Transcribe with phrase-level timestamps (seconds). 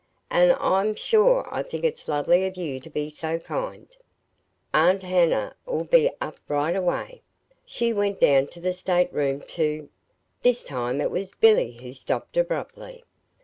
[0.31, 3.87] "And I'm sure I think it's lovely of you to be so kind.
[4.73, 7.21] Aunt Hannah'll be up right away.
[7.67, 9.89] She went down to the stateroom to"
[10.41, 13.03] This time it was Billy who stopped abruptly.